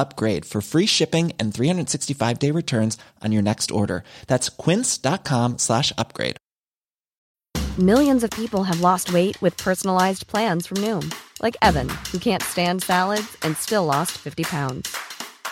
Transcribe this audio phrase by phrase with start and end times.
[0.00, 4.02] upgrade for free shipping and 365-day returns on your next order.
[4.26, 6.36] That's quince.com slash upgrade.
[7.78, 12.42] Millions of people have lost weight with personalized plans from Noom, like Evan, who can't
[12.42, 14.94] stand salads and still lost 50 pounds.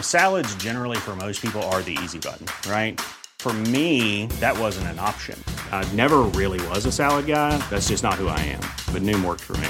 [0.00, 3.00] Salads, generally, for most people, are the easy button, right?
[3.38, 5.42] For me, that wasn't an option.
[5.70, 7.56] I never really was a salad guy.
[7.70, 8.64] That's just not who I am.
[8.92, 9.68] But Noom worked for me.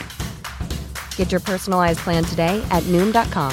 [1.17, 3.53] Get your personalized plan today at Noom.com.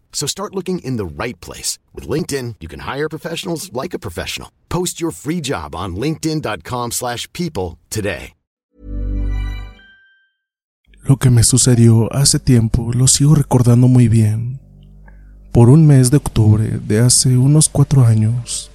[0.13, 1.79] So start looking in the right place.
[1.95, 4.49] With LinkedIn, you can hire professionals like a professional.
[4.69, 8.33] Post your free job on linkedin.com slash people today.
[11.03, 14.59] Lo que me sucedió hace tiempo lo sigo recordando muy bien.
[15.51, 18.69] Por un mes de octubre de hace unos cuatro años,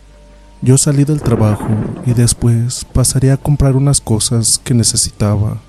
[0.60, 1.68] yo salí del trabajo
[2.04, 5.60] y después pasaría a comprar unas cosas que necesitaba.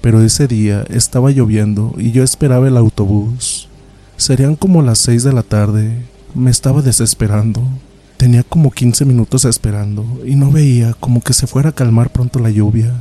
[0.00, 3.68] Pero ese día estaba lloviendo y yo esperaba el autobús.
[4.16, 6.02] Serían como las seis de la tarde.
[6.34, 7.62] Me estaba desesperando.
[8.16, 12.38] Tenía como 15 minutos esperando y no veía como que se fuera a calmar pronto
[12.38, 12.94] la lluvia.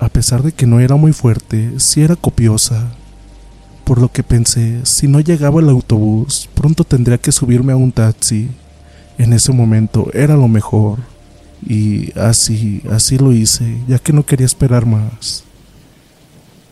[0.00, 2.88] A pesar de que no era muy fuerte, sí era copiosa.
[3.84, 7.92] Por lo que pensé, si no llegaba el autobús, pronto tendría que subirme a un
[7.92, 8.48] taxi.
[9.16, 10.98] En ese momento era lo mejor.
[11.64, 15.44] Y así, así lo hice, ya que no quería esperar más.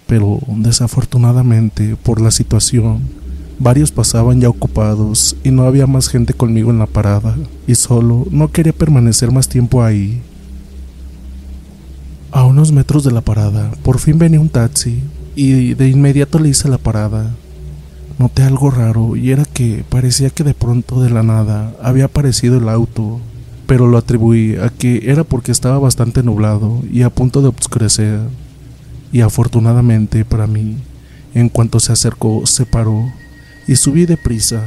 [0.09, 3.18] Pero desafortunadamente, por la situación,
[3.59, 7.37] varios pasaban ya ocupados y no había más gente conmigo en la parada,
[7.67, 10.23] y solo no quería permanecer más tiempo ahí.
[12.31, 15.03] A unos metros de la parada, por fin venía un taxi
[15.35, 17.35] y de inmediato le hice la parada.
[18.19, 22.59] Noté algo raro y era que parecía que de pronto de la nada había aparecido
[22.59, 23.21] el auto,
[23.67, 28.21] pero lo atribuí a que era porque estaba bastante nublado y a punto de obscurecer.
[29.13, 30.77] Y afortunadamente para mí,
[31.35, 33.05] en cuanto se acercó, se paró
[33.69, 34.65] y subí deprisa.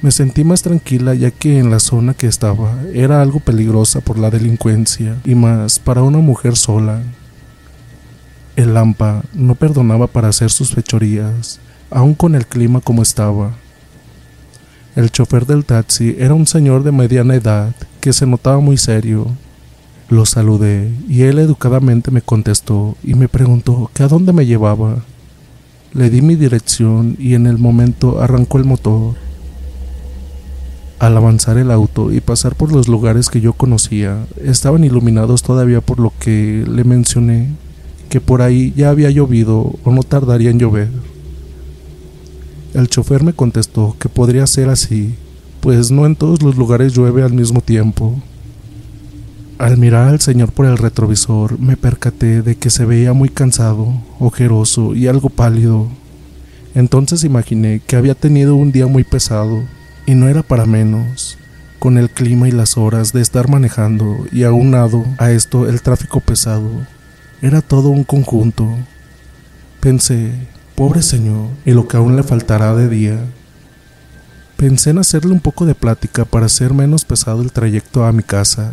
[0.00, 4.18] Me sentí más tranquila ya que en la zona que estaba era algo peligrosa por
[4.18, 7.02] la delincuencia y más para una mujer sola.
[8.56, 13.52] El Lampa no perdonaba para hacer sus fechorías, aun con el clima como estaba.
[14.94, 19.26] El chofer del taxi era un señor de mediana edad que se notaba muy serio.
[20.08, 25.02] Lo saludé y él educadamente me contestó y me preguntó que a dónde me llevaba.
[25.94, 29.14] Le di mi dirección y en el momento arrancó el motor.
[30.98, 35.82] Al avanzar el auto y pasar por los lugares que yo conocía, estaban iluminados todavía
[35.82, 37.50] por lo que le mencioné,
[38.08, 40.88] que por ahí ya había llovido o no tardaría en llover.
[42.72, 45.14] El chofer me contestó que podría ser así,
[45.60, 48.16] pues no en todos los lugares llueve al mismo tiempo.
[49.62, 53.94] Al mirar al señor por el retrovisor, me percaté de que se veía muy cansado,
[54.18, 55.86] ojeroso y algo pálido.
[56.74, 59.62] Entonces imaginé que había tenido un día muy pesado
[60.04, 61.38] y no era para menos,
[61.78, 66.18] con el clima y las horas de estar manejando y aunado a esto el tráfico
[66.18, 66.68] pesado.
[67.40, 68.66] Era todo un conjunto.
[69.78, 70.32] Pensé,
[70.74, 73.20] pobre señor, y lo que aún le faltará de día.
[74.56, 78.24] Pensé en hacerle un poco de plática para hacer menos pesado el trayecto a mi
[78.24, 78.72] casa,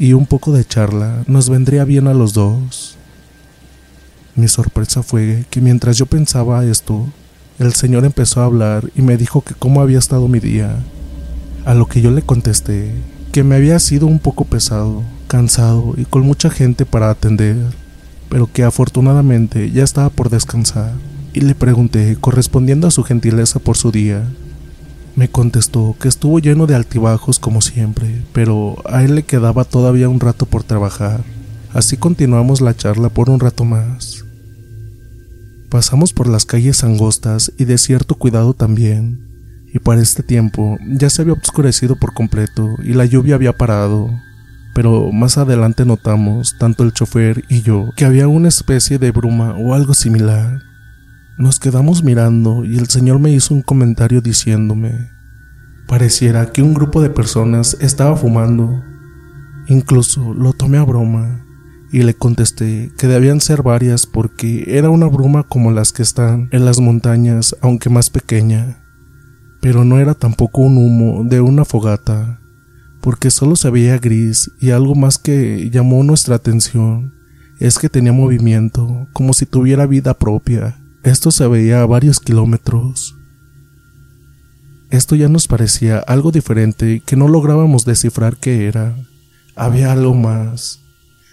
[0.00, 2.96] y un poco de charla nos vendría bien a los dos.
[4.34, 7.06] Mi sorpresa fue que mientras yo pensaba esto,
[7.58, 10.74] el señor empezó a hablar y me dijo que cómo había estado mi día.
[11.66, 12.94] A lo que yo le contesté
[13.30, 17.58] que me había sido un poco pesado, cansado y con mucha gente para atender,
[18.30, 20.94] pero que afortunadamente ya estaba por descansar.
[21.34, 24.24] Y le pregunté, correspondiendo a su gentileza por su día.
[25.16, 30.08] Me contestó que estuvo lleno de altibajos como siempre, pero a él le quedaba todavía
[30.08, 31.22] un rato por trabajar.
[31.72, 34.24] Así continuamos la charla por un rato más.
[35.68, 39.20] Pasamos por las calles angostas y de cierto cuidado también,
[39.72, 44.10] y para este tiempo ya se había oscurecido por completo y la lluvia había parado.
[44.74, 49.54] Pero más adelante notamos, tanto el chofer y yo, que había una especie de bruma
[49.56, 50.69] o algo similar.
[51.38, 55.10] Nos quedamos mirando y el señor me hizo un comentario diciéndome,
[55.86, 58.82] pareciera que un grupo de personas estaba fumando.
[59.66, 61.44] Incluso lo tomé a broma
[61.92, 66.48] y le contesté que debían ser varias porque era una bruma como las que están
[66.52, 68.82] en las montañas, aunque más pequeña.
[69.60, 72.40] Pero no era tampoco un humo de una fogata,
[73.00, 77.14] porque solo se veía gris y algo más que llamó nuestra atención
[77.58, 80.79] es que tenía movimiento, como si tuviera vida propia.
[81.02, 83.14] Esto se veía a varios kilómetros.
[84.90, 88.96] Esto ya nos parecía algo diferente que no lográbamos descifrar qué era.
[89.56, 90.80] Había algo más,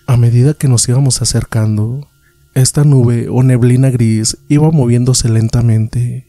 [0.06, 2.08] a medida que nos íbamos acercando,
[2.54, 6.28] esta nube o neblina gris iba moviéndose lentamente.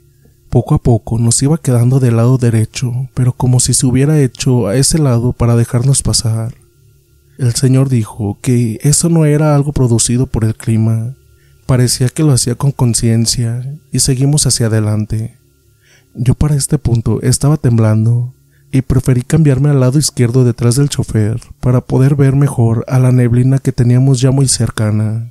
[0.48, 4.66] Poco a poco nos iba quedando del lado derecho, pero como si se hubiera hecho
[4.66, 6.54] a ese lado para dejarnos pasar.
[7.38, 11.14] El señor dijo que eso no era algo producido por el clima,
[11.68, 13.62] parecía que lo hacía con conciencia
[13.92, 15.36] y seguimos hacia adelante.
[16.14, 18.32] Yo para este punto estaba temblando
[18.72, 23.12] y preferí cambiarme al lado izquierdo detrás del chofer para poder ver mejor a la
[23.12, 25.30] neblina que teníamos ya muy cercana.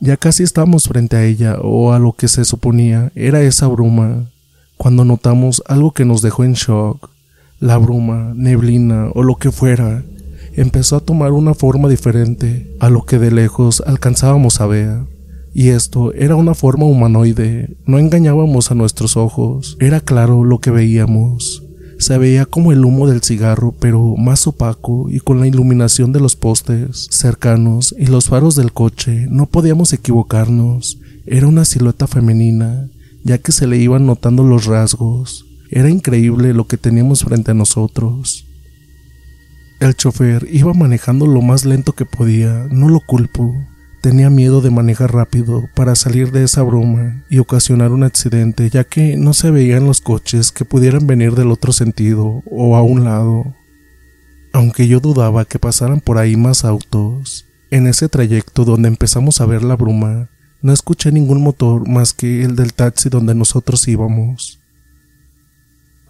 [0.00, 4.30] Ya casi estábamos frente a ella o a lo que se suponía era esa bruma,
[4.78, 7.10] cuando notamos algo que nos dejó en shock.
[7.58, 10.02] La bruma, neblina o lo que fuera,
[10.54, 14.98] empezó a tomar una forma diferente a lo que de lejos alcanzábamos a ver.
[15.52, 20.70] Y esto era una forma humanoide, no engañábamos a nuestros ojos, era claro lo que
[20.70, 21.64] veíamos.
[21.98, 26.20] Se veía como el humo del cigarro, pero más opaco y con la iluminación de
[26.20, 30.98] los postes cercanos y los faros del coche, no podíamos equivocarnos.
[31.26, 32.88] Era una silueta femenina,
[33.22, 35.44] ya que se le iban notando los rasgos.
[35.68, 38.46] Era increíble lo que teníamos frente a nosotros.
[39.80, 43.66] El chofer iba manejando lo más lento que podía, no lo culpo.
[44.02, 48.84] Tenía miedo de manejar rápido para salir de esa bruma y ocasionar un accidente, ya
[48.84, 53.04] que no se veían los coches que pudieran venir del otro sentido o a un
[53.04, 53.54] lado.
[54.52, 59.46] Aunque yo dudaba que pasaran por ahí más autos, en ese trayecto donde empezamos a
[59.46, 60.28] ver la bruma,
[60.60, 64.59] no escuché ningún motor más que el del taxi donde nosotros íbamos.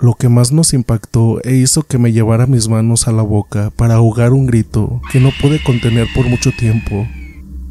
[0.01, 3.71] Lo que más nos impactó e hizo que me llevara mis manos a la boca
[3.77, 7.07] para ahogar un grito que no pude contener por mucho tiempo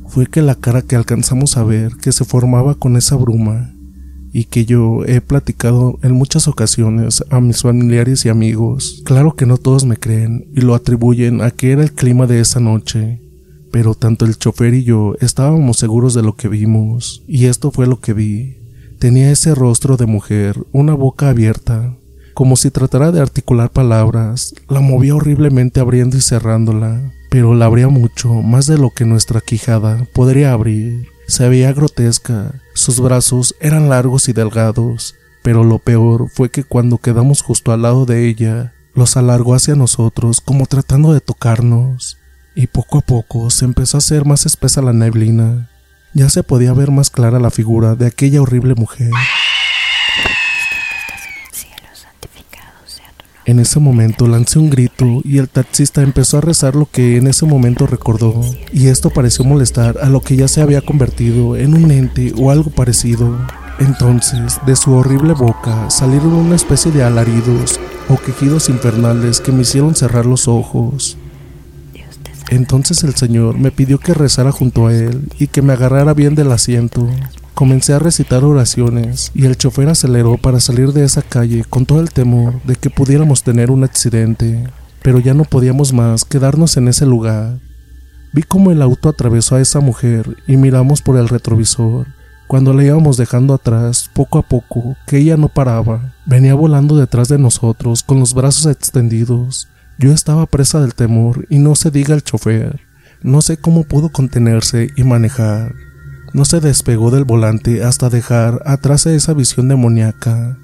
[0.08, 3.74] fue que la cara que alcanzamos a ver que se formaba con esa bruma
[4.32, 9.02] y que yo he platicado en muchas ocasiones a mis familiares y amigos.
[9.06, 12.42] Claro que no todos me creen y lo atribuyen a que era el clima de
[12.42, 13.22] esa noche,
[13.72, 17.88] pero tanto el chofer y yo estábamos seguros de lo que vimos, y esto fue
[17.88, 18.58] lo que vi.
[19.00, 21.96] Tenía ese rostro de mujer, una boca abierta,
[22.40, 27.90] como si tratara de articular palabras, la movía horriblemente abriendo y cerrándola, pero la abría
[27.90, 31.10] mucho, más de lo que nuestra quijada podría abrir.
[31.28, 36.98] Se veía grotesca, sus brazos eran largos y delgados, pero lo peor fue que cuando
[36.98, 42.20] quedamos justo al lado de ella, los alargó hacia nosotros como tratando de tocarnos,
[42.56, 45.70] y poco a poco se empezó a hacer más espesa la neblina.
[46.14, 49.12] Ya se podía ver más clara la figura de aquella horrible mujer.
[53.46, 57.28] En ese momento lancé un grito y el taxista empezó a rezar lo que en
[57.28, 58.40] ese momento recordó,
[58.72, 62.52] y esto pareció molestar a lo que ya se había convertido en un ente o
[62.52, 63.36] algo parecido.
[63.80, 67.80] Entonces, de su horrible boca salieron una especie de alaridos
[68.10, 71.18] o quejidos infernales que me hicieron cerrar los ojos.
[72.50, 76.36] Entonces el Señor me pidió que rezara junto a Él y que me agarrara bien
[76.36, 77.08] del asiento.
[77.60, 82.00] Comencé a recitar oraciones y el chofer aceleró para salir de esa calle con todo
[82.00, 84.64] el temor de que pudiéramos tener un accidente,
[85.02, 87.60] pero ya no podíamos más quedarnos en ese lugar.
[88.32, 92.08] Vi cómo el auto atravesó a esa mujer y miramos por el retrovisor.
[92.48, 97.28] Cuando la íbamos dejando atrás, poco a poco, que ella no paraba, venía volando detrás
[97.28, 99.68] de nosotros con los brazos extendidos.
[99.98, 102.80] Yo estaba presa del temor y no se diga el chofer.
[103.22, 105.74] No sé cómo pudo contenerse y manejar.
[106.32, 110.58] No se despegó del volante hasta dejar atrás a esa visión demoníaca.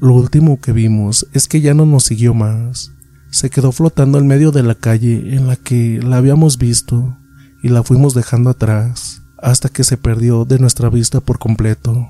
[0.00, 2.92] Lo último que vimos es que ya no nos siguió más.
[3.30, 7.16] Se quedó flotando en medio de la calle en la que la habíamos visto
[7.62, 12.06] y la fuimos dejando atrás hasta que se perdió de nuestra vista por completo.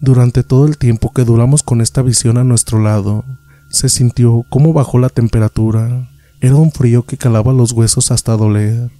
[0.00, 3.24] Durante todo el tiempo que duramos con esta visión a nuestro lado,
[3.68, 6.08] se sintió cómo bajó la temperatura.
[6.40, 8.90] Era un frío que calaba los huesos hasta doler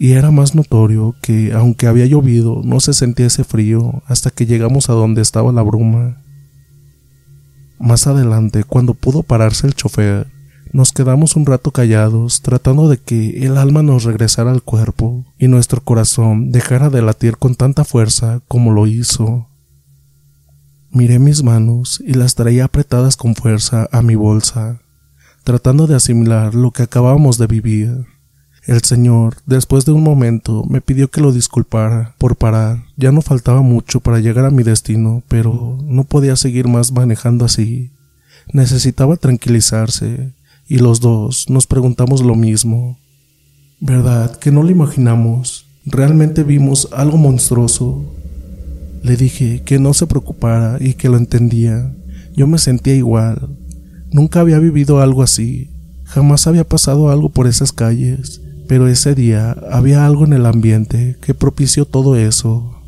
[0.00, 4.46] y era más notorio que, aunque había llovido, no se sentía ese frío hasta que
[4.46, 6.22] llegamos a donde estaba la bruma.
[7.78, 10.26] Más adelante, cuando pudo pararse el chofer,
[10.72, 15.48] nos quedamos un rato callados, tratando de que el alma nos regresara al cuerpo y
[15.48, 19.48] nuestro corazón dejara de latir con tanta fuerza como lo hizo.
[20.92, 24.80] Miré mis manos y las traía apretadas con fuerza a mi bolsa,
[25.44, 28.19] tratando de asimilar lo que acabábamos de vivir.
[28.70, 32.84] El señor, después de un momento, me pidió que lo disculpara por parar.
[32.96, 37.44] Ya no faltaba mucho para llegar a mi destino, pero no podía seguir más manejando
[37.44, 37.90] así.
[38.52, 40.34] Necesitaba tranquilizarse,
[40.68, 42.96] y los dos nos preguntamos lo mismo.
[43.80, 45.66] ¿Verdad que no lo imaginamos?
[45.84, 48.04] Realmente vimos algo monstruoso.
[49.02, 51.92] Le dije que no se preocupara y que lo entendía.
[52.36, 53.48] Yo me sentía igual.
[54.12, 55.70] Nunca había vivido algo así.
[56.04, 61.16] Jamás había pasado algo por esas calles pero ese día había algo en el ambiente
[61.20, 62.80] que propició todo eso.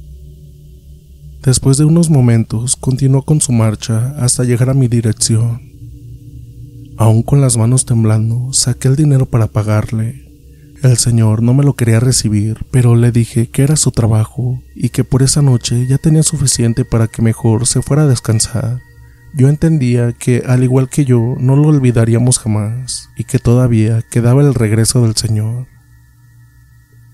[1.43, 5.61] Después de unos momentos continuó con su marcha hasta llegar a mi dirección.
[6.97, 10.23] Aún con las manos temblando, saqué el dinero para pagarle.
[10.85, 14.91] El señor no me lo quería recibir, pero le dije que era su trabajo y
[14.91, 18.79] que por esa noche ya tenía suficiente para que mejor se fuera a descansar.
[19.35, 24.43] Yo entendía que, al igual que yo, no lo olvidaríamos jamás y que todavía quedaba
[24.43, 25.72] el regreso del Señor.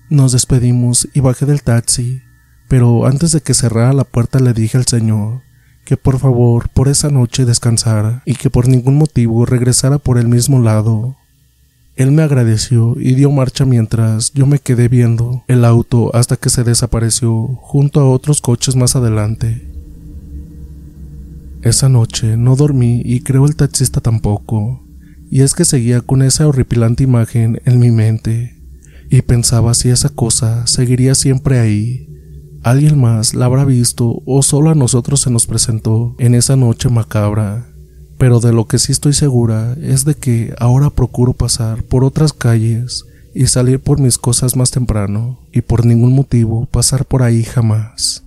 [0.09, 2.23] Nos despedimos y bajé del taxi,
[2.67, 5.43] pero antes de que cerrara la puerta le dije al señor
[5.85, 10.27] que por favor por esa noche descansara y que por ningún motivo regresara por el
[10.27, 11.15] mismo lado.
[11.95, 16.49] Él me agradeció y dio marcha mientras yo me quedé viendo el auto hasta que
[16.49, 19.67] se desapareció junto a otros coches más adelante.
[21.61, 24.81] Esa noche no dormí y creo el taxista tampoco,
[25.29, 28.58] y es que seguía con esa horripilante imagen en mi mente
[29.09, 32.07] y pensaba si esa cosa seguiría siempre ahí.
[32.61, 36.89] Alguien más la habrá visto o solo a nosotros se nos presentó en esa noche
[36.89, 37.67] macabra.
[38.17, 42.33] Pero de lo que sí estoy segura es de que ahora procuro pasar por otras
[42.33, 47.43] calles y salir por mis cosas más temprano y por ningún motivo pasar por ahí
[47.43, 48.23] jamás.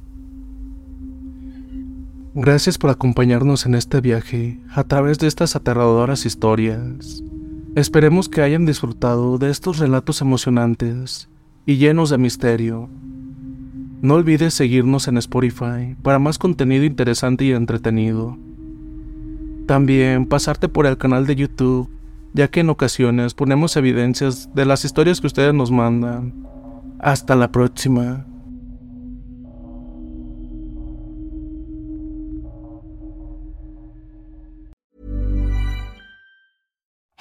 [2.35, 7.23] Gracias por acompañarnos en este viaje a través de estas aterradoras historias.
[7.75, 11.31] Esperemos que hayan disfrutado de estos relatos emocionantes
[11.64, 12.91] y llenos de misterio.
[14.02, 18.37] No olvides seguirnos en Spotify para más contenido interesante y entretenido.
[19.67, 21.88] También pasarte por el canal de YouTube,
[22.35, 26.47] ya que en ocasiones ponemos evidencias de las historias que ustedes nos mandan.
[26.99, 28.26] Hasta la próxima.